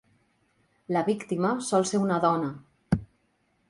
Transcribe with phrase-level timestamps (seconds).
[0.97, 2.53] La víctima sol ser una dona.